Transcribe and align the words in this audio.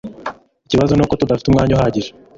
Ikibazo 0.65 0.93
nuko 0.95 1.13
tudafite 1.19 1.47
umwanya 1.49 1.73
uhagije 1.77 2.09